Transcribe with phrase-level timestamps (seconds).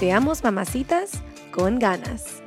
[0.00, 2.42] seamos mamacitas con ganas.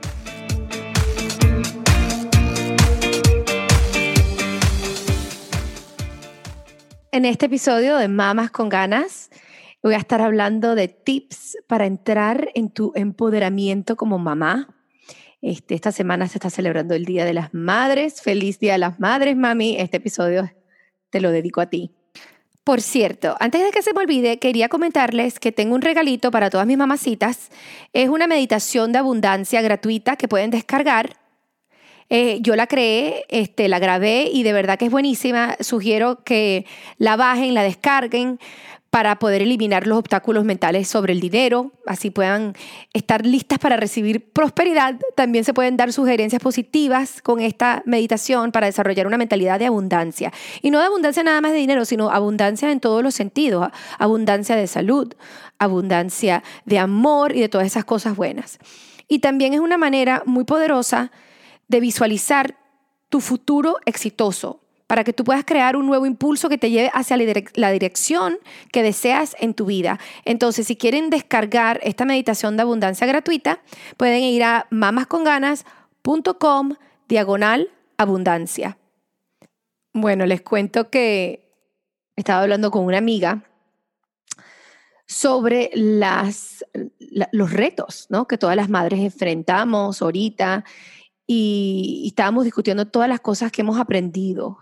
[7.12, 9.30] En este episodio de Mamas con ganas,
[9.84, 14.76] voy a estar hablando de tips para entrar en tu empoderamiento como mamá.
[15.44, 18.24] Este, esta semana se está celebrando el Día de las Madres.
[18.24, 19.78] Feliz Día de las Madres, mami.
[19.78, 20.52] Este episodio
[21.12, 21.94] te lo dedico a ti.
[22.64, 26.50] Por cierto, antes de que se me olvide, quería comentarles que tengo un regalito para
[26.50, 27.50] todas mis mamacitas.
[27.92, 31.18] Es una meditación de abundancia gratuita que pueden descargar.
[32.10, 35.58] Eh, yo la creé, este, la grabé y de verdad que es buenísima.
[35.60, 36.66] Sugiero que
[36.98, 38.40] la bajen, la descarguen
[38.94, 42.54] para poder eliminar los obstáculos mentales sobre el dinero, así puedan
[42.94, 45.00] estar listas para recibir prosperidad.
[45.16, 50.32] También se pueden dar sugerencias positivas con esta meditación para desarrollar una mentalidad de abundancia.
[50.62, 54.56] Y no de abundancia nada más de dinero, sino abundancia en todos los sentidos, abundancia
[54.56, 55.12] de salud,
[55.58, 58.60] abundancia de amor y de todas esas cosas buenas.
[59.08, 61.12] Y también es una manera muy poderosa
[61.68, 62.58] de visualizar
[63.10, 67.18] tu futuro exitoso, para que tú puedas crear un nuevo impulso que te lleve hacia
[67.56, 68.38] la dirección
[68.72, 70.00] que deseas en tu vida.
[70.26, 73.62] Entonces, si quieren descargar esta meditación de abundancia gratuita,
[73.98, 76.76] pueden ir a mamasconganas.com
[77.08, 78.78] diagonal abundancia.
[79.94, 81.52] Bueno, les cuento que
[82.16, 83.44] estaba hablando con una amiga
[85.06, 88.28] sobre los retos ¿no?
[88.28, 90.64] que todas las madres enfrentamos ahorita
[91.28, 94.58] y estábamos discutiendo todas las cosas que hemos aprendido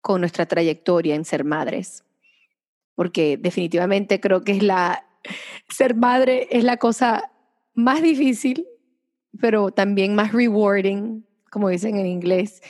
[0.00, 2.04] con nuestra trayectoria en ser madres.
[2.94, 5.04] Porque definitivamente creo que es la,
[5.68, 7.30] ser madre es la cosa
[7.74, 8.66] más difícil,
[9.40, 12.62] pero también más rewarding, como dicen en inglés.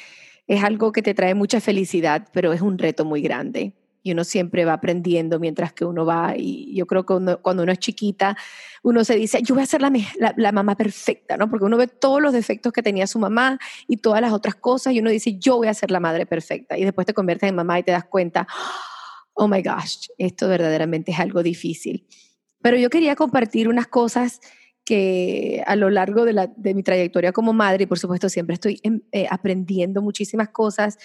[0.46, 3.74] Es algo que te trae mucha felicidad, pero es un reto muy grande
[4.08, 6.34] y uno siempre va aprendiendo mientras que uno va.
[6.36, 8.36] Y yo creo que cuando uno es chiquita,
[8.82, 9.92] uno se dice, yo voy a ser la,
[10.36, 11.50] la, mamá perfecta, ¿no?
[11.50, 14.94] Porque uno ve todos los defectos que tenía su mamá y todas las otras cosas
[14.94, 16.78] y uno dice, yo voy a ser la madre perfecta.
[16.78, 18.48] Y después te conviertes en mamá y te das cuenta,
[19.34, 22.06] oh my gosh, esto verdaderamente es algo difícil.
[22.62, 24.40] Pero yo quería compartir unas cosas
[24.84, 28.54] que a lo largo de, la, de, mi trayectoria como madre, y por supuesto siempre
[28.54, 30.96] estoy em, eh, aprendiendo muchísimas cosas,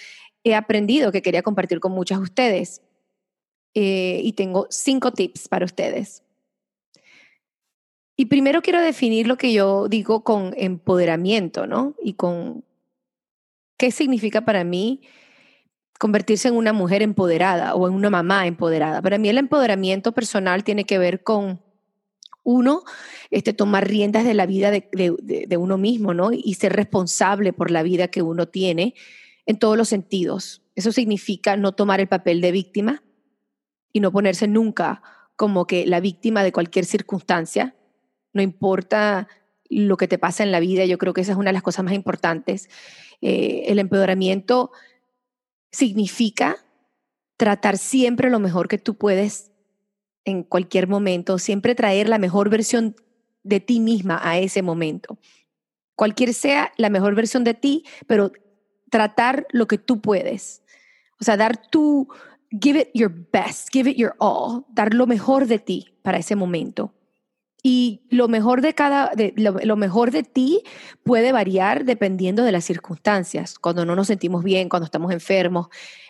[0.42, 2.82] he aprendido que quería compartir con muchas de ustedes.
[3.74, 6.22] Eh, y tengo cinco tips para ustedes.
[8.16, 11.94] Y primero quiero definir lo que yo digo con empoderamiento, ¿no?
[12.02, 12.64] Y con
[13.76, 15.00] qué significa para mí
[15.98, 19.02] convertirse en una mujer empoderada o en una mamá empoderada.
[19.02, 21.60] Para mí el empoderamiento personal tiene que ver con
[22.44, 22.82] uno,
[23.30, 26.30] este, tomar riendas de la vida de, de, uno mismo, ¿no?
[26.32, 28.94] Y ser responsable por la vida que uno tiene
[29.46, 30.62] en todos los sentidos.
[30.76, 33.02] Eso significa no tomar el papel de víctima,
[33.94, 35.02] y no ponerse nunca
[35.36, 37.76] como que la víctima de cualquier circunstancia,
[38.32, 39.28] no importa
[39.70, 41.62] lo que te pasa en la vida, yo creo que esa es una de las
[41.62, 42.68] cosas más importantes.
[43.22, 44.72] Eh, el empoderamiento
[45.70, 46.56] significa
[47.36, 49.52] tratar siempre lo mejor que tú puedes
[50.24, 52.96] en cualquier momento, siempre traer la mejor versión
[53.44, 55.18] de ti misma a ese momento.
[55.94, 58.32] Cualquier sea la mejor versión de ti, pero
[58.90, 60.64] tratar lo que tú puedes.
[61.20, 62.08] O sea, dar tu,
[62.60, 66.36] give it your best, give it your all, dar lo mejor de ti para ese
[66.36, 66.94] momento.
[67.66, 70.62] Y lo mejor de cada, lo, mejor de ti
[71.02, 73.58] puede variar dependiendo de las circunstancias.
[73.58, 75.68] Cuando no nos sentimos bien, cuando estamos enfermos,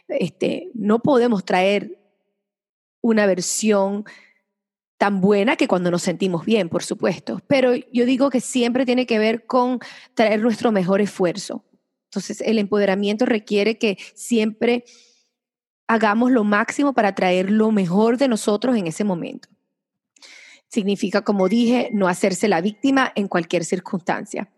[0.09, 2.01] este, no podemos traer
[3.01, 4.05] una versión
[4.99, 7.41] tan buena que cuando nos sentimos bien, por supuesto.
[7.47, 9.79] Pero yo digo que siempre tiene que ver con
[10.15, 11.65] traer nuestro mejor esfuerzo.
[12.07, 14.85] Entonces, el empoderamiento requiere que siempre
[15.87, 19.49] hagamos lo máximo para traer lo mejor de nosotros en ese momento.
[20.69, 24.51] Significa, como dije, no hacerse la víctima en cualquier circunstancia.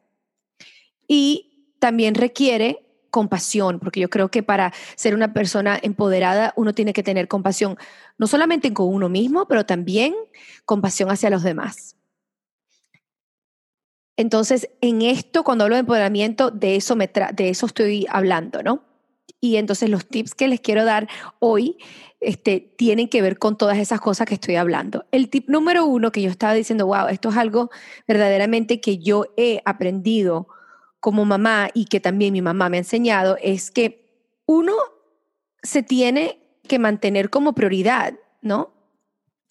[1.07, 6.93] Y también requiere compasión, porque yo creo que para ser una persona empoderada uno tiene
[6.93, 7.79] que tener compasión,
[8.19, 10.15] no solamente con uno mismo, pero también
[10.65, 11.97] compasión hacia los demás.
[14.17, 18.86] Entonces, en esto, cuando hablo de empoderamiento, de eso, me de eso estoy hablando, ¿no?
[19.41, 21.09] Y entonces los tips que les quiero dar
[21.39, 21.77] hoy
[22.21, 25.05] este, tienen que ver con todas esas cosas que estoy hablando.
[25.13, 27.71] El tip número uno que yo estaba diciendo, wow, esto es algo
[28.09, 30.49] verdaderamente que yo he aprendido
[31.01, 34.75] como mamá y que también mi mamá me ha enseñado, es que uno
[35.63, 38.73] se tiene que mantener como prioridad, ¿no?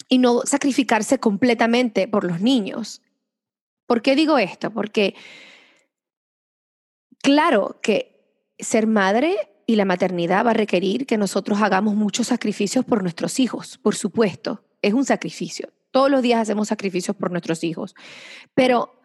[0.09, 3.01] Y no sacrificarse completamente por los niños.
[3.85, 4.71] ¿Por qué digo esto?
[4.71, 5.15] Porque
[7.21, 12.85] claro que ser madre y la maternidad va a requerir que nosotros hagamos muchos sacrificios
[12.85, 15.69] por nuestros hijos, por supuesto, es un sacrificio.
[15.91, 17.95] Todos los días hacemos sacrificios por nuestros hijos,
[18.53, 18.99] pero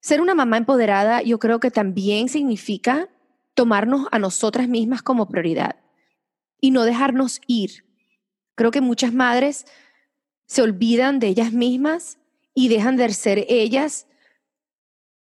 [0.00, 3.08] ser una mamá empoderada yo creo que también significa
[3.54, 5.76] tomarnos a nosotras mismas como prioridad
[6.60, 7.84] y no dejarnos ir.
[8.54, 9.66] Creo que muchas madres
[10.46, 12.18] se olvidan de ellas mismas
[12.54, 14.06] y dejan de ser ellas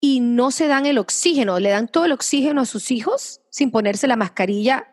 [0.01, 3.71] y no se dan el oxígeno, le dan todo el oxígeno a sus hijos sin
[3.71, 4.87] ponerse la mascarilla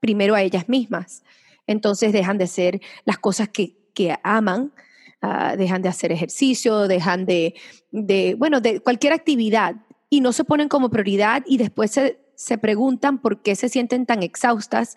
[0.00, 1.22] primero a ellas mismas.
[1.66, 3.76] Entonces dejan de hacer las cosas que,
[4.22, 4.72] aman,
[5.20, 7.54] ah, dejan de hacer ejercicio, dejan de,
[7.90, 9.76] de, bueno, de cualquier actividad
[10.08, 14.06] y no se ponen como prioridad y después se, se preguntan por qué se sienten
[14.06, 14.96] tan exhaustas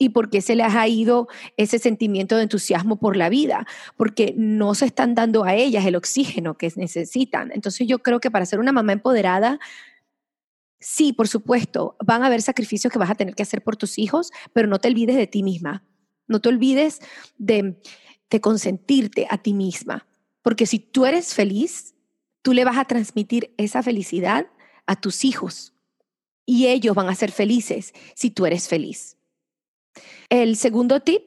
[0.00, 3.66] y por qué se les ha ido ese sentimiento de entusiasmo por la vida,
[3.98, 7.52] porque no se están dando a ellas el oxígeno que necesitan.
[7.52, 9.60] Entonces yo creo que para ser una mamá empoderada,
[10.80, 13.98] sí, por supuesto, van a haber sacrificios que vas a tener que hacer por tus
[13.98, 15.84] hijos, pero no te olvides de ti misma,
[16.26, 17.00] no te olvides
[17.36, 17.78] de,
[18.30, 20.08] de consentirte a ti misma,
[20.40, 21.94] porque si tú eres feliz,
[22.40, 24.46] tú le vas a transmitir esa felicidad
[24.86, 25.74] a tus hijos
[26.46, 29.19] y ellos van a ser felices si tú eres feliz.
[30.28, 31.22] El segundo tip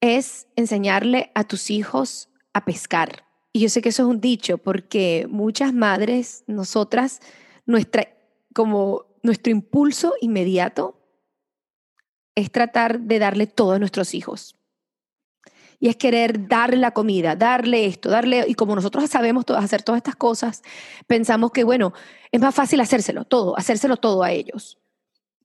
[0.00, 3.24] es enseñarle a tus hijos a pescar.
[3.52, 7.20] Y yo sé que eso es un dicho porque muchas madres, nosotras,
[7.66, 8.08] nuestra,
[8.52, 11.00] como nuestro impulso inmediato
[12.34, 14.56] es tratar de darle todo a nuestros hijos.
[15.80, 19.98] Y es querer darle la comida, darle esto, darle, y como nosotros sabemos hacer todas
[19.98, 20.62] estas cosas,
[21.06, 21.92] pensamos que, bueno,
[22.32, 24.78] es más fácil hacérselo todo, hacérselo todo a ellos.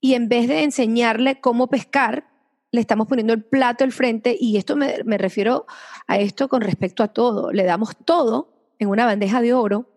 [0.00, 2.29] Y en vez de enseñarle cómo pescar,
[2.72, 5.66] le estamos poniendo el plato al frente y esto me, me refiero
[6.06, 7.52] a esto con respecto a todo.
[7.52, 9.88] Le damos todo en una bandeja de oro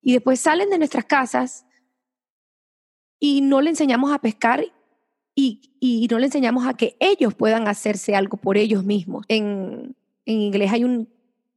[0.00, 1.64] y después salen de nuestras casas
[3.20, 4.64] y no le enseñamos a pescar
[5.34, 9.24] y, y, no le enseñamos a que ellos puedan hacerse algo por ellos mismos.
[9.28, 9.96] En,
[10.26, 11.08] en inglés hay un,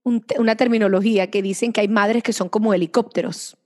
[0.04, 3.58] una terminología que dicen que hay madres que son como helicópteros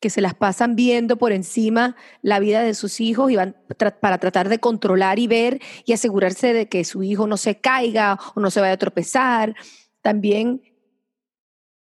[0.00, 3.56] que se las pasan viendo por encima la vida de sus hijos y van
[4.00, 8.18] para tratar de controlar y ver y asegurarse de que su hijo no se caiga
[8.34, 9.54] o no se vaya a tropezar.
[10.02, 10.62] También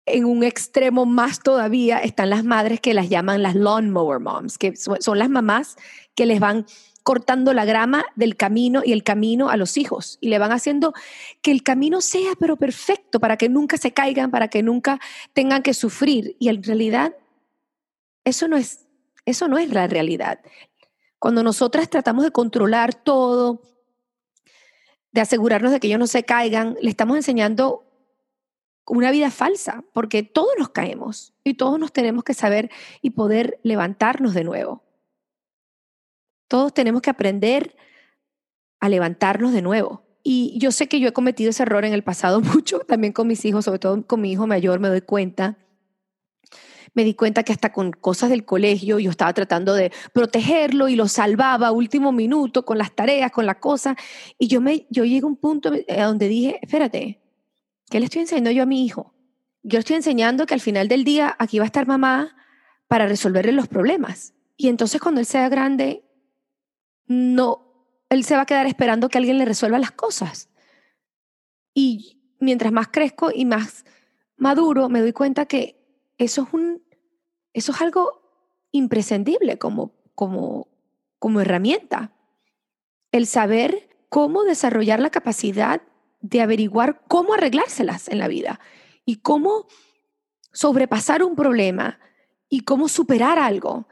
[0.07, 4.75] en un extremo más todavía están las madres que las llaman las lawnmower moms, que
[4.77, 5.77] son las mamás
[6.15, 6.67] que les van
[7.03, 10.93] cortando la grama del camino y el camino a los hijos y le van haciendo
[11.43, 15.01] que el camino sea pero perfecto para que nunca se caigan, para que nunca
[15.33, 17.15] tengan que sufrir y en realidad
[18.25, 18.87] eso no es,
[19.25, 20.41] eso no es la realidad.
[21.19, 23.63] Cuando nosotras tratamos de controlar todo,
[25.13, 27.87] de asegurarnos de que ellos no se caigan, le estamos enseñando
[28.87, 32.71] una vida falsa, porque todos nos caemos y todos nos tenemos que saber
[33.03, 34.83] y poder levantarnos de nuevo.
[36.49, 37.77] Todos tenemos que aprender
[38.81, 40.03] a levantarnos de nuevo.
[40.23, 43.29] Y yo sé que yo he cometido ese error en el pasado mucho, también con
[43.29, 45.57] mis hijos, sobre todo con mi hijo mayor, me doy cuenta
[46.95, 50.97] me di cuenta que hasta con cosas del colegio yo estaba tratando de protegerlo y
[50.97, 53.97] lo salvaba último minuto con las tareas, con las cosas.
[54.39, 57.21] Y yo, me, yo llegué a un punto eh, donde dije, espérate,
[57.89, 59.15] ¿qué le estoy enseñando yo a mi hijo?
[59.63, 62.35] Yo estoy enseñando que al final del día aquí va a estar mamá
[62.89, 64.35] para resolverle los problemas.
[64.57, 66.05] Y entonces cuando él sea grande,
[67.07, 67.71] no,
[68.09, 70.49] él se va a quedar esperando que alguien le resuelva las cosas.
[71.73, 73.85] Y mientras más crezco y más
[74.37, 75.80] maduro, me doy cuenta que
[76.21, 76.83] eso es, un,
[77.55, 78.21] eso es algo
[78.73, 80.69] imprescindible como, como,
[81.19, 82.13] como herramienta.
[83.11, 85.81] El saber cómo desarrollar la capacidad
[86.21, 88.61] de averiguar cómo arreglárselas en la vida
[89.07, 89.67] y cómo
[90.53, 91.99] sobrepasar un problema
[92.51, 93.89] y cómo superar algo.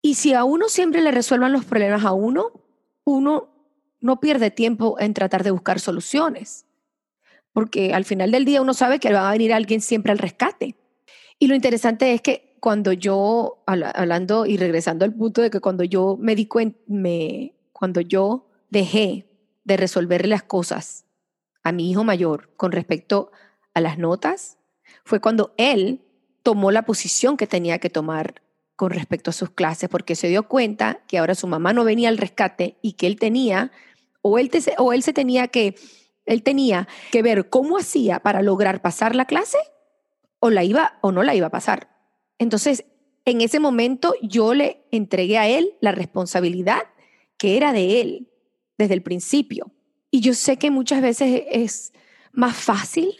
[0.00, 2.62] Y si a uno siempre le resuelvan los problemas a uno,
[3.04, 3.50] uno
[4.00, 6.64] no pierde tiempo en tratar de buscar soluciones,
[7.52, 10.76] porque al final del día uno sabe que va a venir alguien siempre al rescate.
[11.38, 15.84] Y lo interesante es que cuando yo, hablando y regresando al punto de que cuando
[15.84, 19.28] yo me di cuenta, me, cuando yo dejé
[19.64, 21.04] de resolverle las cosas
[21.62, 23.30] a mi hijo mayor con respecto
[23.74, 24.58] a las notas,
[25.04, 26.00] fue cuando él
[26.42, 28.42] tomó la posición que tenía que tomar
[28.76, 32.08] con respecto a sus clases, porque se dio cuenta que ahora su mamá no venía
[32.08, 33.72] al rescate y que él tenía,
[34.22, 35.74] o él, o él se tenía que,
[36.26, 39.58] él tenía que ver cómo hacía para lograr pasar la clase,
[40.44, 41.88] o la iba o no la iba a pasar.
[42.38, 42.84] Entonces,
[43.24, 46.82] en ese momento yo le entregué a él la responsabilidad
[47.38, 48.28] que era de él
[48.76, 49.72] desde el principio.
[50.10, 51.94] Y yo sé que muchas veces es
[52.30, 53.14] más fácil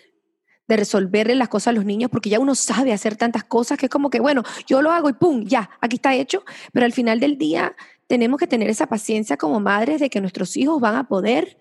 [0.69, 3.87] de resolverle las cosas a los niños porque ya uno sabe hacer tantas cosas que
[3.87, 6.45] es como que, bueno, yo lo hago y pum, ya, aquí está hecho.
[6.75, 7.75] Pero al final del día
[8.07, 11.57] tenemos que tener esa paciencia como madres de que nuestros hijos van a poder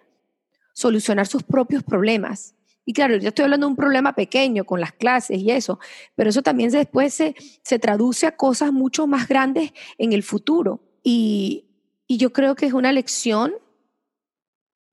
[0.73, 2.53] solucionar sus propios problemas.
[2.85, 5.79] Y claro, yo estoy hablando de un problema pequeño con las clases y eso,
[6.15, 10.81] pero eso también después se, se traduce a cosas mucho más grandes en el futuro.
[11.01, 11.65] Y,
[12.07, 13.53] y yo creo que es una lección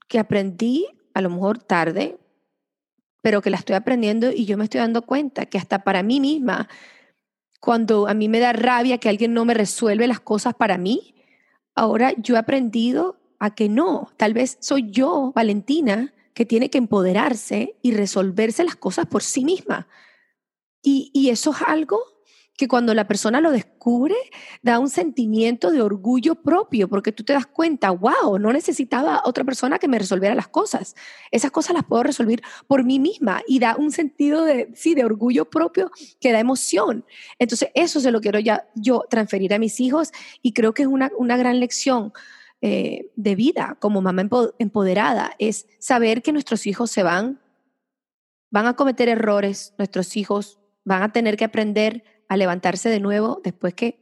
[0.08, 2.18] que aprendí a lo mejor tarde,
[3.22, 6.20] pero que la estoy aprendiendo y yo me estoy dando cuenta que hasta para mí
[6.20, 6.68] misma,
[7.60, 11.14] cuando a mí me da rabia que alguien no me resuelve las cosas para mí,
[11.74, 16.78] ahora yo he aprendido a que no, tal vez soy yo, Valentina, que tiene que
[16.78, 19.88] empoderarse y resolverse las cosas por sí misma.
[20.82, 22.00] Y, eso es algo
[22.56, 24.14] que cuando la persona lo descubre,
[24.62, 29.44] da un sentimiento de orgullo propio, porque tú te das cuenta, wow, no necesitaba otra
[29.44, 30.94] persona que me resolviera las cosas.
[31.30, 35.04] Esas cosas las puedo resolver por mí misma y da un sentido de, sí, de
[35.04, 37.06] orgullo propio que da emoción.
[37.38, 40.10] Entonces, eso se lo quiero ya yo transferir a mis hijos
[40.42, 42.12] y creo que es una, una gran lección.
[42.62, 47.40] Eh, de vida como mamá empoderada es saber que nuestros hijos se van,
[48.50, 53.40] van a cometer errores, nuestros hijos van a tener que aprender a levantarse de nuevo
[53.42, 54.00] después que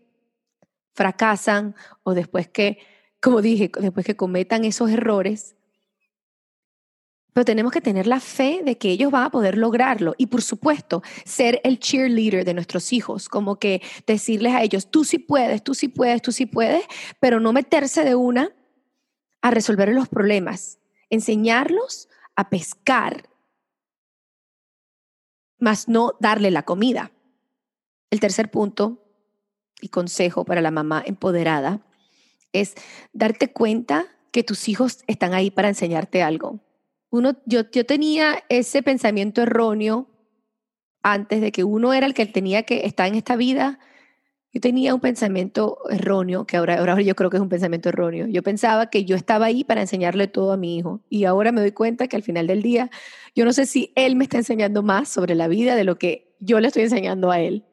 [0.93, 2.79] fracasan o después que,
[3.21, 5.55] como dije, después que cometan esos errores.
[7.39, 10.43] Pero tenemos que tener la fe de que ellos van a poder lograrlo y por
[10.43, 15.63] supuesto ser el cheerleader de nuestros hijos, como que decirles a ellos, tú sí puedes,
[15.63, 16.85] tú sí puedes, tú sí puedes,
[17.21, 18.51] pero no meterse de una
[19.41, 20.81] a resolver los problemas,
[21.11, 23.29] enseñarlos a pescar,
[25.61, 27.13] más no darle la comida.
[28.11, 29.07] El tercer punto
[29.81, 31.87] y consejo para la mamá empoderada
[32.53, 32.75] es
[33.13, 36.59] darte cuenta que tus hijos están ahí para enseñarte algo.
[37.11, 40.09] Uno, yo, yo tenía ese pensamiento erróneo
[41.03, 43.79] antes de que uno era el que tenía que estar en esta vida.
[44.53, 48.27] Yo tenía un pensamiento erróneo, que ahora, ahora yo creo que es un pensamiento erróneo.
[48.27, 51.03] Yo pensaba que yo estaba ahí para enseñarle todo a mi hijo.
[51.09, 52.91] Y ahora me doy cuenta que al final del día,
[53.35, 56.35] yo no sé si él me está enseñando más sobre la vida de lo que
[56.41, 57.65] yo le estoy enseñando a él.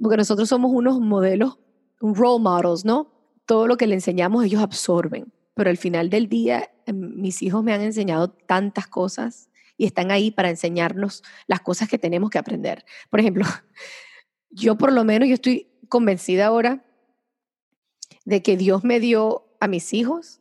[0.00, 1.58] Porque nosotros somos unos modelos,
[2.00, 3.10] role models, ¿no?
[3.46, 5.32] Todo lo que le enseñamos ellos absorben.
[5.54, 10.30] Pero al final del día, mis hijos me han enseñado tantas cosas y están ahí
[10.30, 12.84] para enseñarnos las cosas que tenemos que aprender.
[13.10, 13.44] Por ejemplo,
[14.50, 16.84] yo por lo menos yo estoy convencida ahora
[18.24, 20.40] de que Dios me dio a mis hijos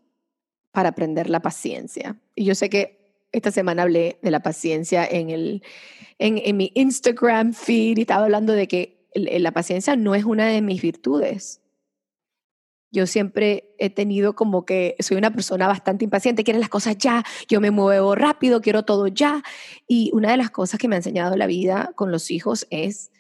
[0.72, 2.18] para aprender la paciencia.
[2.36, 5.64] Y yo sé que esta semana hablé de la paciencia en, el,
[6.20, 10.62] en, mi Instagram feed y estaba hablando de que la paciencia no es una de
[10.62, 11.63] mis virtudes.
[12.94, 17.24] Yo siempre he tenido como que soy una persona bastante impaciente, quiero las cosas ya,
[17.50, 19.42] yo me muevo rápido, quiero todo ya.
[19.88, 23.12] Y una de las cosas que me ha enseñado la vida con los hijos es,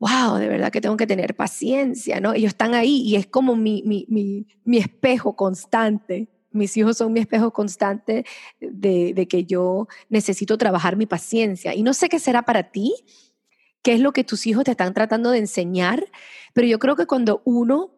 [0.00, 2.34] wow, de verdad que tengo que tener paciencia, ¿no?
[2.34, 7.12] Ellos están ahí y es como mi, mi, mi, mi espejo constante mis hijos son
[7.12, 8.24] mi espejo constante
[8.60, 11.74] de, de, que yo necesito trabajar mi paciencia.
[11.74, 12.94] Y no sé qué será para ti,
[13.82, 16.06] qué es lo que tus hijos te están tratando de enseñar,
[16.54, 17.95] pero yo creo que cuando uno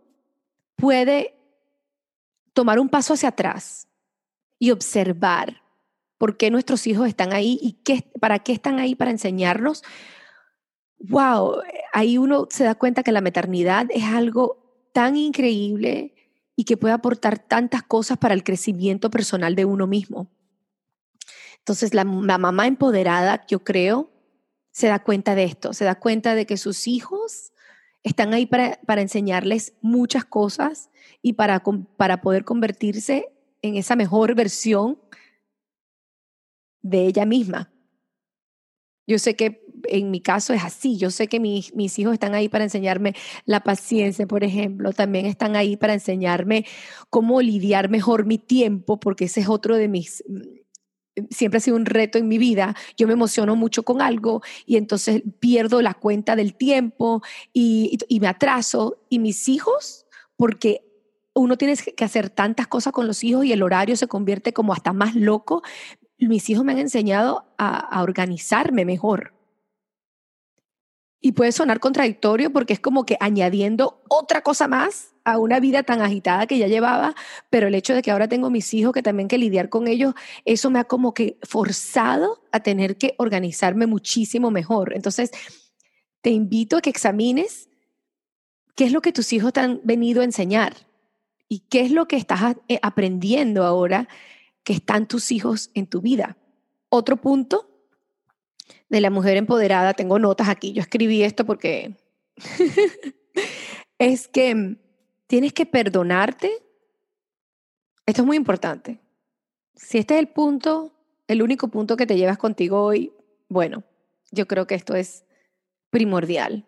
[0.79, 1.35] puede
[2.55, 3.89] tomar un paso hacia atrás
[4.59, 5.61] y observar
[6.17, 9.83] por qué nuestros hijos están ahí y qué, para qué están ahí para enseñarnos,
[10.99, 11.61] wow,
[11.93, 16.15] ahí uno se da cuenta que la maternidad es algo tan increíble
[16.57, 20.29] y que puede aportar tantas cosas para el crecimiento personal de uno mismo.
[21.59, 24.11] Entonces, la, mamá empoderada, yo creo,
[24.71, 27.53] se da cuenta de esto, se da cuenta de que sus hijos
[28.03, 30.91] están ahí para, para enseñarles muchas cosas
[31.23, 31.63] y para,
[31.97, 33.29] para poder convertirse
[33.63, 34.99] en esa mejor versión
[36.83, 37.73] de ella misma.
[39.07, 40.97] Yo sé que en mi caso es así.
[40.97, 43.15] Yo sé que mis, mis hijos están ahí para enseñarme
[43.45, 44.93] la paciencia, por ejemplo.
[44.93, 46.67] También están ahí para enseñarme
[47.11, 50.23] cómo lidiar mejor mi tiempo, porque ese es otro de mis
[51.31, 52.75] siempre ha sido un reto en mi vida.
[52.97, 57.23] Yo me emociono mucho con algo y entonces pierdo la cuenta del tiempo
[57.53, 59.05] y, me atraso.
[59.09, 60.07] Y mis hijos,
[60.37, 60.85] porque
[61.35, 64.73] uno tiene que hacer tantas cosas con los hijos y el horario se convierte como
[64.73, 65.63] hasta más loco,
[66.19, 69.35] mis hijos me han enseñado a, a organizarme mejor.
[71.21, 75.83] Y puede sonar contradictorio porque es como que añadiendo otra cosa más a una vida
[75.83, 77.15] tan agitada que ya llevaba,
[77.51, 80.15] pero el hecho de que ahora tengo mis hijos que también que lidiar con ellos,
[80.45, 84.95] eso me ha como que forzado a tener que organizarme muchísimo mejor.
[84.95, 85.31] Entonces,
[86.21, 87.69] te invito a que examines
[88.75, 90.75] qué es lo que tus hijos te han venido a enseñar
[91.49, 94.09] y qué es lo que estás eh, aprendiendo ahora
[94.65, 96.37] que están tus hijos en tu vida.
[96.89, 97.69] Otro punto
[98.89, 101.97] de la mujer empoderada, tengo notas aquí, yo escribí esto porque
[103.99, 104.77] es que
[105.29, 106.51] tienes que perdonarte.
[108.05, 109.01] Esto es muy importante.
[109.77, 110.93] Si este es el punto,
[111.29, 113.13] el único punto que te llevas contigo hoy,
[113.49, 113.85] bueno,
[114.33, 115.25] yo creo que esto es
[115.91, 116.67] primordial.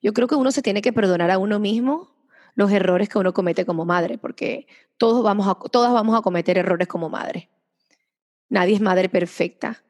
[0.00, 2.14] Yo creo que uno se tiene que perdonar a uno mismo
[2.54, 6.56] los errores que uno comete como madre, porque todos vamos a, todas vamos a cometer
[6.56, 7.50] errores como madre.
[8.48, 9.82] Nadie es madre perfecta.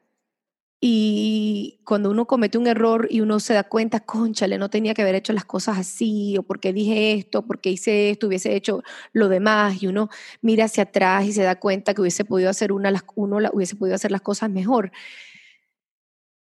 [0.81, 5.01] Y cuando uno comete un error y uno se da cuenta, conchale, no tenía que
[5.01, 9.29] haber hecho las cosas así, o porque dije esto, porque hice esto, hubiese hecho lo
[9.29, 10.09] demás, y uno
[10.41, 13.95] mira hacia atrás y se da cuenta que hubiese podido hacer una, uno hubiese podido
[13.95, 14.91] hacer las cosas mejor.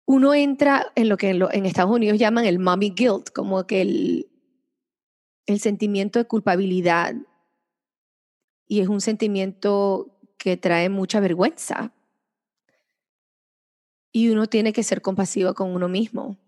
[0.06, 3.80] Uno entra en lo que en, en Estados Unidos llaman el mommy guilt, como que
[3.80, 4.30] el,
[5.46, 7.14] el sentimiento de culpabilidad.
[8.66, 11.92] Y es un sentimiento que trae mucha vergüenza,
[14.12, 16.38] y uno tiene que ser compasivo con uno mismo.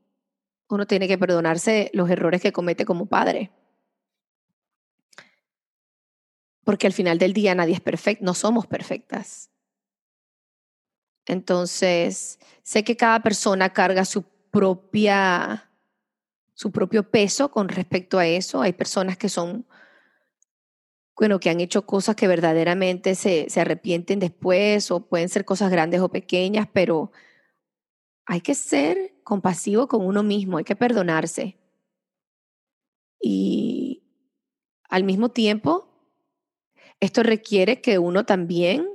[0.69, 3.51] Uno tiene que perdonarse los errores que comete como padre.
[6.65, 9.51] Porque al final del día nadie es perfecto, no somos perfectas.
[11.27, 15.69] Entonces, sé que cada persona carga su propia
[16.55, 18.63] su propio peso con respecto a eso.
[18.63, 19.67] Hay personas que son
[21.17, 25.71] bueno, que han hecho cosas que verdaderamente se, se arrepienten después o pueden ser cosas
[25.71, 27.13] grandes o pequeñas, pero
[28.27, 31.59] hay que ser compasivo con uno mismo, hay que perdonarse.
[33.21, 34.03] Y
[34.89, 35.89] al mismo tiempo,
[37.01, 38.89] esto requiere que uno también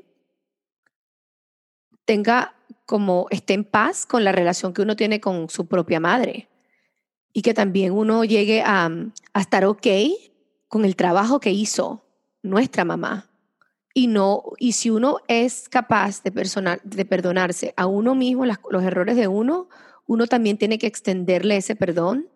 [2.06, 6.48] tenga como esté en paz con la relación que uno tiene con su propia madre
[7.34, 8.90] y que también uno llegue a,
[9.36, 9.88] estar ok
[10.68, 12.06] con el trabajo que hizo
[12.42, 13.27] nuestra mamá
[13.98, 16.30] y no y si uno es capaz de,
[16.84, 19.70] de perdonarse a uno mismo los errores de uno,
[20.06, 22.30] uno también tiene que extenderle ese perdón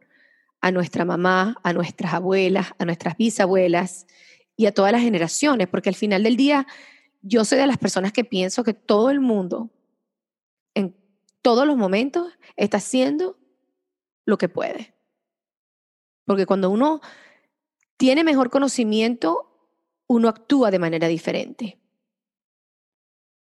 [0.59, 4.07] a nuestra mamá, a nuestras abuelas, a nuestras bisabuelas
[4.57, 6.65] y a todas las generaciones, porque al final del día
[7.21, 9.69] yo soy de las personas que pienso que todo el mundo
[10.73, 10.95] en
[11.43, 13.37] todos los momentos está haciendo
[14.25, 14.95] lo que puede.
[16.25, 17.01] Porque cuando uno
[17.97, 19.50] tiene mejor conocimiento
[20.11, 21.79] uno actúa de manera diferente.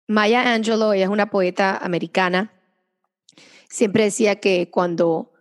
[0.08, 2.52] Maya Angelou, ella es una poeta americana,
[3.68, 5.32] siempre decía que cuando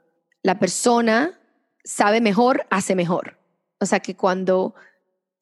[0.43, 1.39] la persona
[1.83, 3.39] sabe mejor, hace mejor.
[3.79, 4.75] O sea, que cuando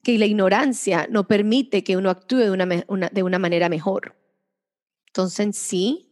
[0.03, 4.15] que la ignorancia no permite que uno actúe de una, de una manera mejor.
[5.07, 6.09] Entonces, sí,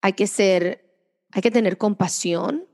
[0.00, 0.84] hay que ser,
[1.32, 2.66] hay que tener compasión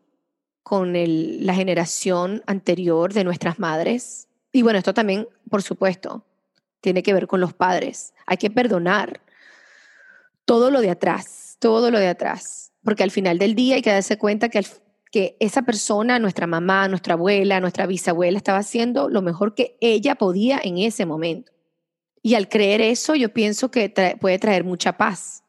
[0.63, 6.25] con la generación anterior de nuestras madres, y bueno, esto también, por supuesto,
[6.81, 8.13] tiene que ver con los padres.
[8.27, 9.21] Hay que perdonar
[10.45, 13.91] todo lo de atrás, todo lo de atrás, porque al final del día hay que
[13.93, 14.67] darse cuenta que,
[15.11, 20.17] que esa persona, nuestra mamá, nuestra abuela, nuestra bisabuela, estaba haciendo lo mejor que ella
[20.17, 21.53] podía en ese momento.
[22.21, 23.89] Y al creer eso, yo pienso que
[24.21, 25.45] puede traer mucha paz,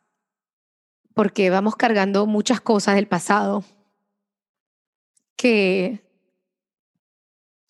[1.14, 3.64] porque vamos cargando muchas cosas del pasado
[5.36, 6.02] que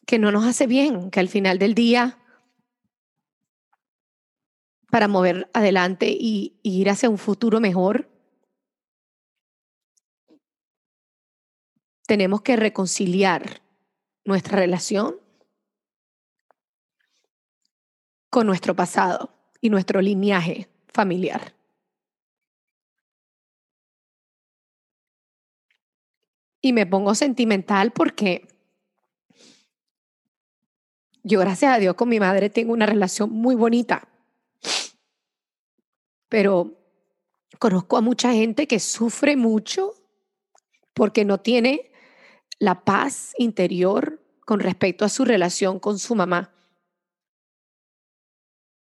[0.06, 2.20] que no nos hace bien, que al final del día,
[4.90, 8.10] para mover adelante y, ir hacia un futuro mejor,
[12.06, 13.62] tenemos que reconciliar
[14.26, 15.16] nuestra relación
[18.30, 21.56] con nuestro pasado y nuestro lineaje familiar.
[26.62, 28.53] Y me pongo sentimental porque
[31.24, 34.10] yo, gracias a Dios, con mi madre tengo una relación muy bonita.
[36.28, 36.78] Pero
[37.60, 39.94] conozco a mucha gente que sufre mucho
[40.94, 41.92] porque no tiene
[42.60, 46.54] la paz interior con respecto a su relación con su mamá.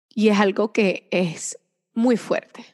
[0.09, 1.59] Y es algo que es
[1.93, 2.65] muy fuerte.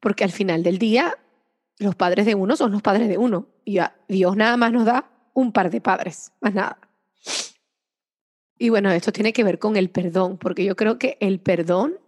[0.00, 1.16] Porque al final del día,
[1.78, 3.46] los padres de uno son los padres de uno.
[3.64, 3.78] Y
[4.08, 6.78] Dios nada más nos da un par de padres, más nada.
[8.58, 11.98] Y bueno, esto tiene que ver con el perdón, porque yo creo que el perdón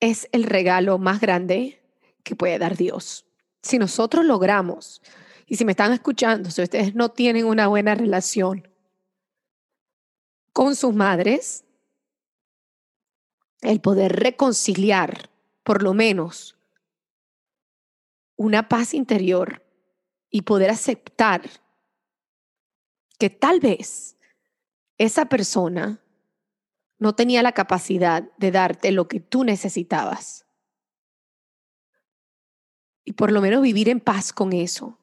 [0.00, 1.80] es el regalo más grande
[2.24, 3.26] que puede dar Dios.
[3.62, 5.02] Si nosotros logramos,
[5.46, 8.68] y si me están escuchando, si ustedes no tienen una buena relación
[10.52, 11.64] con sus madres,
[13.60, 15.30] el poder reconciliar,
[15.62, 16.56] por lo menos,
[18.36, 19.62] una paz interior
[20.30, 21.42] y poder aceptar
[23.18, 24.16] que tal vez
[24.96, 26.00] esa persona
[26.98, 30.46] no tenía la capacidad de darte lo que tú necesitabas.
[33.04, 34.98] Y por lo menos vivir en paz con eso.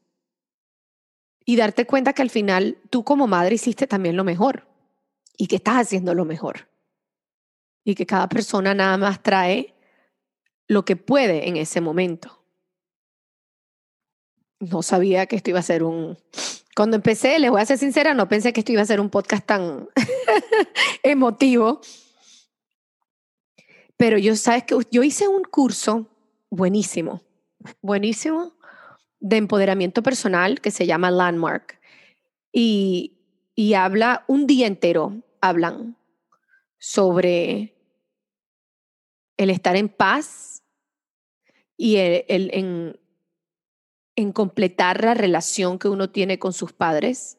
[1.43, 4.67] Y darte cuenta que al final tú como madre hiciste también lo mejor
[5.37, 6.69] y que estás haciendo lo mejor.
[7.83, 9.75] Y que cada persona nada más trae
[10.67, 12.36] lo que puede en ese momento.
[14.59, 16.17] No sabía que esto iba a ser un...
[16.75, 19.09] Cuando empecé, les voy a ser sincera, no pensé que esto iba a ser un
[19.09, 19.89] podcast tan
[21.03, 21.81] emotivo.
[23.97, 26.07] Pero yo, sabes que yo hice un curso
[26.49, 27.23] buenísimo,
[27.81, 28.53] buenísimo,
[29.19, 31.79] de empoderamiento personal que se llama Landmark.
[32.51, 33.17] Y,
[33.55, 35.97] y habla un día entero, hablan
[36.77, 37.75] sobre
[39.37, 40.63] el estar en paz
[41.77, 42.99] y el, en,
[44.17, 47.37] en completar la relación que uno tiene con sus padres.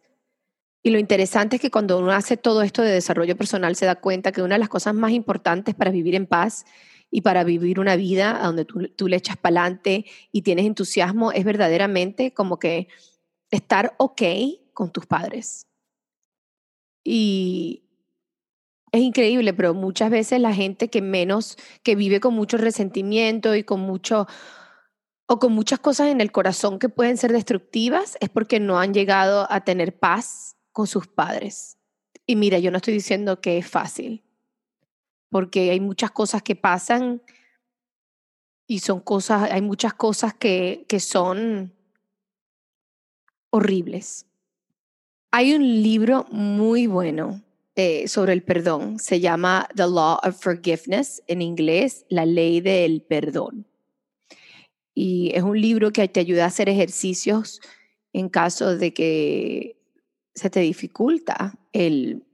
[0.83, 3.97] Y lo interesante es que cuando uno hace todo esto de desarrollo personal se da
[3.97, 6.65] cuenta que una de las cosas más importantes para vivir en paz
[7.11, 11.33] y para vivir una vida donde tú, tú le echas para adelante y tienes entusiasmo
[11.33, 12.89] es verdaderamente como que
[13.51, 14.23] estar ok
[14.73, 15.67] con tus padres.
[17.05, 17.83] Y,
[18.93, 23.63] es increíble, pero muchas veces la gente que menos, que vive con mucho resentimiento y
[23.63, 24.27] con mucho,
[25.31, 28.95] o con muchas cosas en el corazón que pueden ser destructivas, es porque no han
[28.95, 31.77] llegado a tener paz con sus padres.
[32.27, 34.25] Y mira, yo no estoy diciendo que es fácil,
[35.31, 37.23] porque hay muchas cosas que pasan
[38.67, 41.75] y son cosas, hay muchas cosas que, que son
[43.51, 44.27] horribles.
[45.31, 47.43] Hay un libro muy bueno
[47.77, 48.99] eh, sobre el perdón.
[48.99, 53.67] Se llama The Law of Forgiveness, en inglés, la ley del perdón.
[55.01, 57.61] Y es un libro que te ayuda a hacer ejercicios
[58.13, 59.81] en caso de que
[60.35, 62.27] se te dificulta el,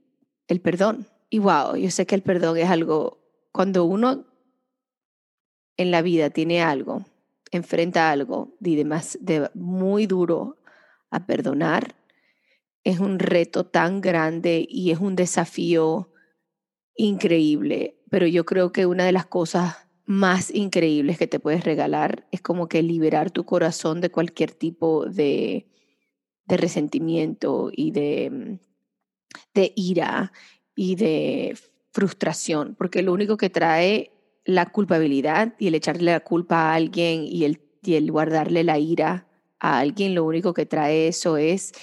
[0.47, 1.07] el perdón.
[1.29, 3.19] Y wow, yo sé que el perdón es algo,
[3.51, 4.25] cuando uno
[5.77, 7.05] en la vida tiene algo,
[7.51, 10.57] enfrenta algo de, más, de muy duro
[11.11, 11.93] a perdonar,
[12.83, 16.11] es un reto tan grande y es un desafío
[16.95, 22.27] increíble, pero yo creo que una de las cosas más increíbles que te puedes regalar
[22.31, 25.67] es como que liberar tu corazón de cualquier tipo de,
[26.45, 28.59] de resentimiento y de,
[29.53, 30.31] de ira
[30.75, 31.57] y de
[31.91, 34.11] frustración, porque lo único que trae
[34.43, 38.77] la culpabilidad y el echarle la culpa a alguien y el, y el guardarle la
[38.77, 39.27] ira
[39.59, 41.73] a alguien, lo único que trae eso es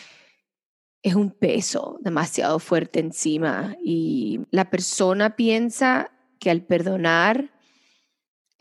[1.03, 3.77] es un peso demasiado fuerte encima.
[3.83, 7.52] Y la persona piensa que al perdonar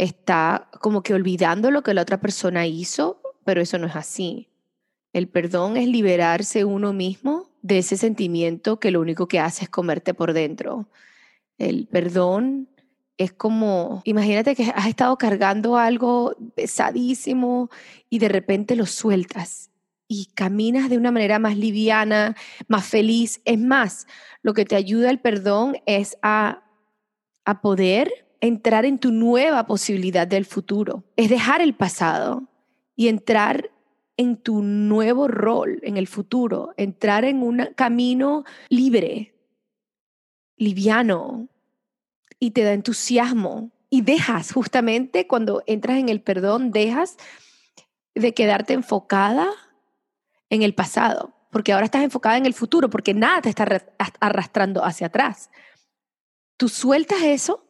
[0.02, 4.50] está como que olvidando lo que la otra persona hizo, pero eso no es así.
[5.14, 9.70] El perdón es liberarse uno mismo de ese sentimiento que lo único que hace es
[9.70, 10.90] comerte por dentro.
[11.60, 12.68] El perdón
[13.18, 17.70] es como, imagínate que has estado cargando algo pesadísimo
[18.10, 19.70] y de repente lo sueltas
[20.08, 22.36] y caminas de una manera más liviana,
[22.68, 23.40] más feliz.
[23.46, 24.08] Es más,
[24.42, 26.64] lo que te ayuda el perdón es a,
[27.46, 31.04] a poder entrar en tu nueva posibilidad del futuro.
[31.16, 32.44] Es dejar el pasado
[32.96, 33.72] y entrar
[34.18, 39.34] en tu nuevo rol en el futuro, entrar en un camino libre,
[40.58, 41.48] liviano,
[42.40, 43.72] y te da entusiasmo.
[43.90, 47.18] Y dejas, justamente cuando entras en el perdón, dejas
[48.16, 49.50] de quedarte enfocada
[50.50, 53.66] en el pasado, porque ahora estás enfocada en el futuro, porque nada te está
[54.20, 55.50] arrastrando hacia atrás.
[56.58, 57.66] Tú sueltas eso,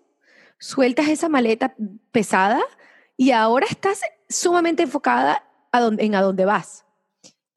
[0.61, 1.75] sueltas esa maleta
[2.11, 2.61] pesada
[3.17, 5.43] y ahora estás sumamente enfocada
[5.73, 6.85] en a dónde vas.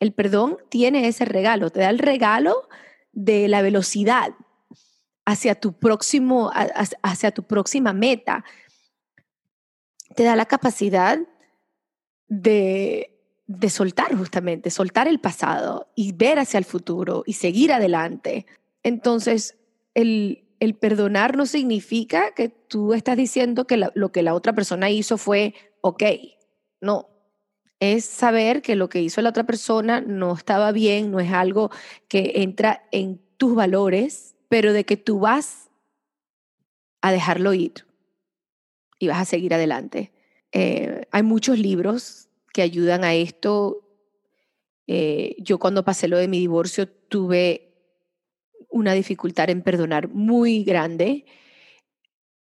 [0.01, 2.69] El perdón tiene ese regalo, te da el regalo
[3.13, 4.33] de la velocidad
[5.27, 6.51] hacia tu próximo
[7.03, 8.45] hacia tu próxima meta.
[10.17, 11.19] te da la capacidad
[12.29, 18.47] de, de soltar justamente, soltar el pasado y ver hacia el futuro y seguir adelante.
[18.83, 19.59] Entonces,
[19.95, 24.91] el, el perdonar no significa que tú estás diciendo que lo que la otra persona
[24.91, 26.03] hizo fue ok.
[26.81, 27.09] No.
[27.81, 31.71] Es saber que lo que hizo la otra persona no estaba bien, no es algo
[32.09, 35.71] que entra en tus valores, pero de que tú vas
[37.03, 37.87] a dejarlo ir
[38.99, 40.13] y vas a seguir adelante.
[40.53, 43.83] Eh, hay muchos libros que ayudan a esto.
[44.87, 47.74] Eh, yo cuando pasé lo de mi divorcio tuve
[48.75, 51.25] una dificultad en perdonar muy grande,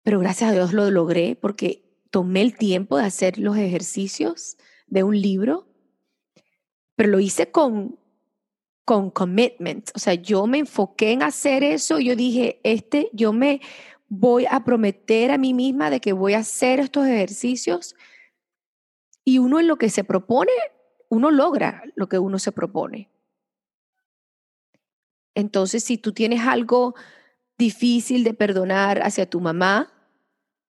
[0.01, 5.03] pero gracias a Dios lo logré porque tomé el tiempo de hacer los ejercicios de
[5.03, 5.67] un libro,
[6.95, 7.99] pero lo hice con
[8.85, 13.59] con commitment, o sea, yo me enfoqué en hacer eso, yo dije, este, yo me
[14.07, 17.95] voy a prometer a mí misma de que voy a hacer estos ejercicios
[19.23, 20.51] y uno en lo que se propone,
[21.09, 23.09] uno logra lo que uno se propone.
[25.35, 26.95] Entonces, si tú tienes algo
[27.57, 29.91] difícil de perdonar hacia tu mamá,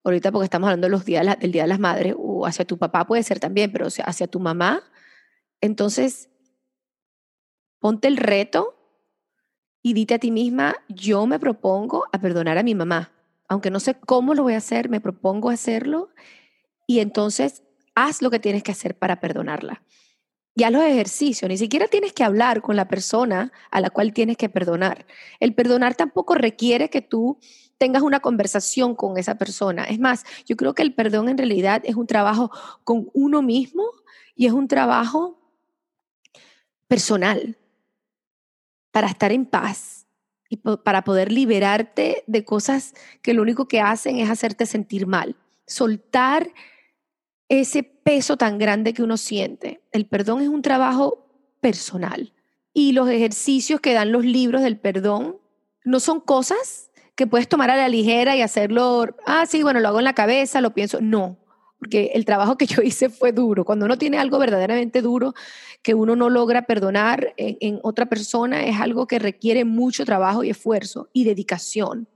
[0.05, 3.07] ahorita porque estamos hablando los días, del Día de las Madres, o hacia tu papá
[3.07, 4.83] puede ser también, pero hacia tu mamá,
[5.61, 6.29] entonces
[7.79, 8.75] ponte el reto
[9.83, 13.13] y dite a ti misma, yo me propongo a perdonar a mi mamá.
[13.49, 16.11] Aunque no sé cómo lo voy a hacer, me propongo hacerlo
[16.89, 17.63] y entonces
[17.95, 19.83] haz lo que tienes que hacer para perdonarla
[20.57, 24.39] ya los ejercicios, ni siquiera tienes que hablar con la persona a la cual tienes
[24.39, 25.07] que perdonar.
[25.39, 27.39] El perdonar tampoco requiere que tú
[27.77, 29.85] tengas una conversación con esa persona.
[29.85, 32.51] Es más, yo creo que el perdón en realidad es un trabajo
[32.85, 33.85] con uno mismo
[34.35, 35.39] y es un trabajo
[36.89, 37.59] personal
[38.93, 40.07] para estar en paz
[40.49, 45.37] y para poder liberarte de cosas que lo único que hacen es hacerte sentir mal.
[45.67, 46.49] Soltar
[47.49, 49.81] ese peso tan grande que uno siente.
[49.93, 51.27] El perdón es un trabajo
[51.61, 52.33] personal
[52.73, 55.37] y los ejercicios que dan los libros del perdón
[55.85, 59.89] no son cosas que puedes tomar a la ligera y hacerlo, ah, sí, bueno, lo
[59.89, 61.01] hago en la cabeza, lo pienso.
[61.01, 61.39] No,
[61.79, 63.65] porque el trabajo que yo hice fue duro.
[63.65, 65.35] Cuando uno tiene algo verdaderamente duro
[65.83, 70.45] que uno no logra perdonar en, en otra persona, es algo que requiere mucho trabajo
[70.45, 72.09] y esfuerzo y dedicación.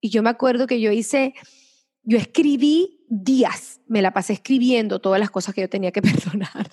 [0.00, 1.34] Y yo me acuerdo que yo hice,
[2.04, 6.68] yo escribí días me la pasé escribiendo todas las cosas que yo tenía que perdonar,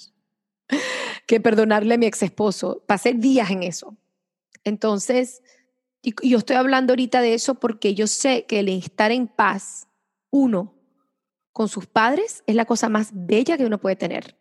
[1.25, 2.83] que perdonarle a mi ex esposo.
[2.87, 3.95] Pasé días en eso.
[4.63, 5.41] Entonces,
[6.01, 9.87] y yo estoy hablando ahorita de eso porque yo sé que el estar en paz,
[10.29, 10.73] uno,
[11.51, 14.37] con sus padres, es la cosa más bella que uno puede tener.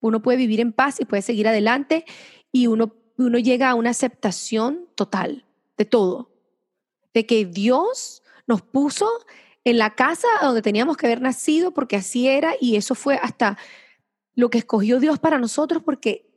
[0.00, 2.04] Uno puede vivir en paz y puede seguir adelante
[2.50, 6.30] y uno, uno llega a una aceptación total de todo,
[7.14, 9.08] de que Dios nos puso
[9.64, 13.58] en la casa donde teníamos que haber nacido porque así era y eso fue hasta
[14.34, 16.28] lo que escogió Dios para nosotros porque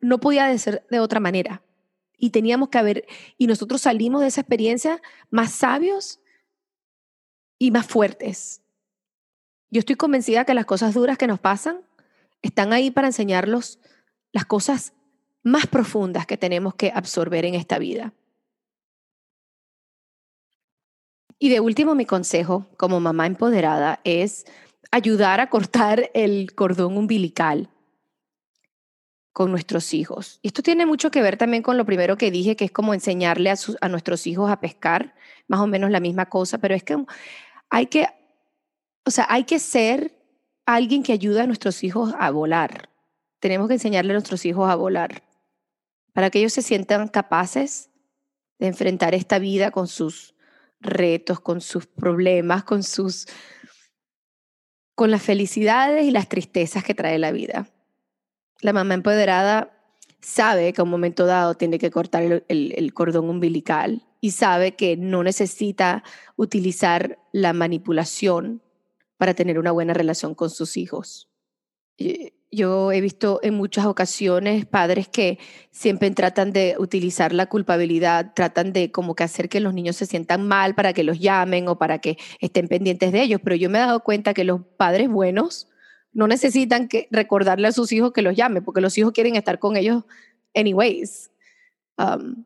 [0.00, 1.62] no podía ser de otra manera.
[2.16, 3.06] Y teníamos que haber,
[3.38, 6.20] y nosotros salimos de esa experiencia más sabios
[7.58, 8.62] y más fuertes.
[9.70, 11.80] Yo estoy convencida que las cosas duras que nos pasan
[12.42, 13.78] están ahí para enseñarlos
[14.32, 14.92] las cosas
[15.42, 18.12] más profundas que tenemos que absorber en esta vida.
[21.42, 24.44] Y de último, mi consejo como mamá empoderada es
[24.90, 27.70] ayudar a cortar el cordón umbilical
[29.32, 30.38] con nuestros hijos.
[30.42, 32.92] Y esto tiene mucho que ver también con lo primero que dije, que es como
[32.92, 35.14] enseñarle a, a nuestros hijos a pescar,
[35.48, 37.02] más o menos la misma cosa, pero es que
[37.70, 38.06] hay que,
[39.06, 40.14] o sea, hay que ser
[40.66, 42.90] alguien que ayude a nuestros hijos a volar.
[43.38, 45.22] Tenemos que enseñarle a nuestros hijos a volar
[46.12, 47.88] para que ellos se sientan capaces
[48.58, 50.34] de enfrentar esta vida con sus
[50.80, 53.26] retos, con sus problemas, con sus
[54.94, 57.70] con las felicidades y las tristezas que trae la vida.
[58.60, 59.72] La mamá empoderada
[60.20, 64.76] sabe que a un momento dado tiene que cortar el, el cordón umbilical y sabe
[64.76, 66.04] que no necesita
[66.36, 68.62] utilizar la manipulación
[69.16, 71.30] para tener una buena relación con sus hijos.
[72.52, 75.38] Yo he visto en muchas ocasiones padres que
[75.70, 80.06] siempre tratan de utilizar la culpabilidad, tratan de como que hacer que los niños se
[80.06, 83.70] sientan mal para que los llamen o para que estén pendientes de ellos, pero yo
[83.70, 85.68] me he dado cuenta que los padres buenos
[86.12, 89.60] no necesitan que recordarle a sus hijos que los llamen, porque los hijos quieren estar
[89.60, 90.02] con ellos
[90.52, 91.30] anyways.
[91.98, 92.44] Um,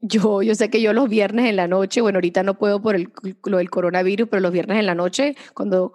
[0.00, 2.96] yo, yo sé que yo los viernes en la noche, bueno, ahorita no puedo por
[2.96, 3.12] el,
[3.44, 5.92] lo del coronavirus, pero los viernes en la noche, cuando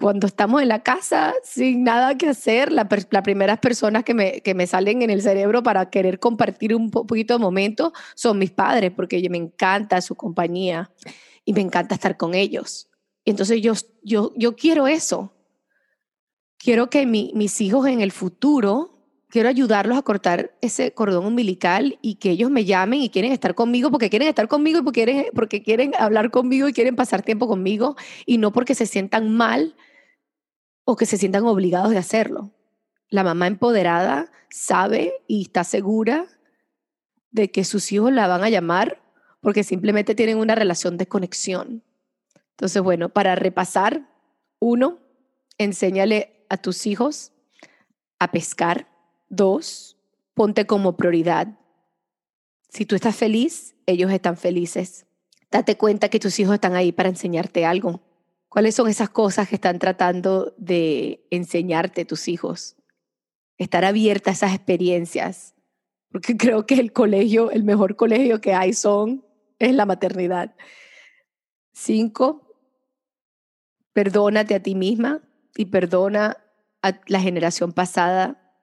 [0.00, 2.86] cuando estamos en la casa sin nada que hacer, las
[3.22, 7.34] primeras personas que me, que me salen en el cerebro para querer compartir un poquito
[7.34, 10.90] de momento son mis padres, porque me encanta su compañía
[11.44, 12.88] y me encanta estar con ellos.
[13.24, 15.34] entonces yo, yo, yo quiero eso.
[16.58, 22.14] Quiero que mis hijos en el futuro quiero ayudarlos a cortar ese cordón umbilical y
[22.16, 25.26] que ellos me llamen y quieren estar conmigo porque quieren estar conmigo y porque quieren,
[25.34, 29.76] porque quieren hablar conmigo y quieren pasar tiempo conmigo y no porque se sientan mal
[30.90, 32.50] o que se sientan obligados de hacerlo.
[33.10, 36.24] La mamá empoderada sabe y está segura
[37.30, 38.98] de que sus hijos la van a llamar
[39.42, 41.82] porque simplemente tienen una relación de conexión.
[42.52, 44.08] Entonces, bueno, para repasar,
[44.60, 44.98] uno,
[45.58, 47.32] enséñale a tus hijos
[48.18, 48.88] a pescar
[49.28, 49.98] Dos,
[50.32, 51.48] ponte como prioridad.
[52.70, 55.04] Si tú estás feliz, ellos están felices.
[55.50, 58.00] Date cuenta que tus hijos están ahí para enseñarte algo.
[58.48, 62.76] ¿Cuáles son esas cosas que están tratando de enseñarte tus hijos?
[63.58, 65.54] Estar abierta a esas experiencias.
[66.10, 69.24] Porque creo que el colegio, el mejor colegio que hay son,
[69.58, 70.54] es la maternidad.
[71.72, 72.56] Cinco,
[73.92, 75.22] perdónate a ti misma
[75.56, 76.36] y perdona
[76.82, 78.54] a la generación pasada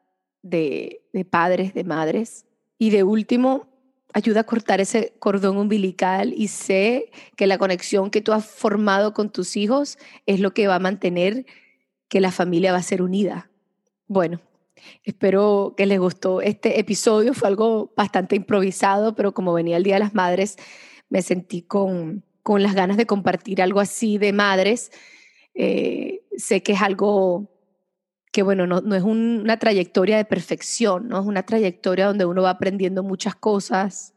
[0.41, 2.45] de, padres, de madres.
[2.77, 3.67] Y de último,
[4.15, 9.13] ayuda a cortar ese cordón umbilical y sé que la conexión que tú has formado
[9.13, 11.45] con tus hijos es lo que va a mantener
[12.07, 13.51] que la familia va a ser unida.
[14.07, 14.39] Bueno,
[15.03, 17.33] espero que les gustó este episodio.
[17.33, 20.55] Fue algo bastante improvisado, pero como venía el Día de las Madres,
[21.09, 24.93] me sentí con, con las ganas de compartir algo así de madres.
[25.55, 27.49] Eh, sé que es algo
[28.35, 31.21] que bueno, no, no es una trayectoria de perfección, ¿no?
[31.21, 34.13] Es una trayectoria donde uno va aprendiendo muchas cosas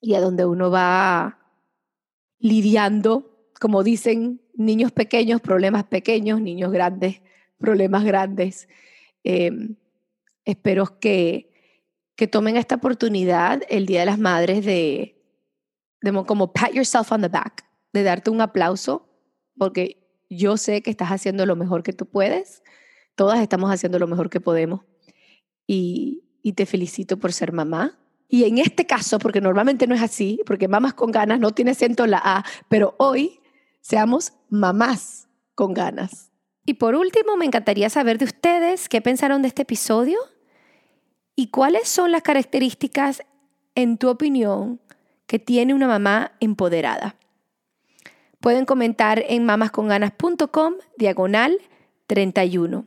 [0.00, 1.38] y a donde uno va
[2.38, 7.20] lidiando, como dicen, niños pequeños, problemas pequeños, niños grandes,
[7.58, 8.70] problemas grandes.
[9.22, 9.76] Em,
[10.46, 11.52] espero que,
[12.16, 15.22] que tomen esta oportunidad el Día de las Madres de,
[16.00, 19.10] de como pat yourself on the back, de darte un aplauso,
[19.58, 22.62] porque yo sé que estás haciendo lo mejor que tú puedes
[23.14, 24.80] Todas estamos haciendo lo mejor que podemos
[25.66, 26.22] y,
[26.56, 27.98] te felicito por ser mamá.
[28.28, 31.70] Y en este caso, porque normalmente no es así, porque mamás con ganas no tiene
[31.70, 33.40] acento la A, pero hoy
[33.80, 36.30] seamos mamás con ganas.
[36.66, 40.18] Y por último, me encantaría saber de ustedes qué pensaron de este episodio
[41.36, 43.22] y cuáles son las características,
[43.74, 44.80] en tu opinión,
[45.26, 47.16] que tiene una mamá empoderada.
[48.40, 51.58] Pueden comentar en mamasconganas.com diagonal
[52.06, 52.86] 31.